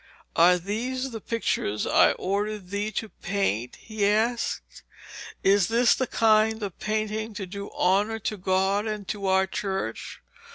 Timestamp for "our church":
9.27-10.23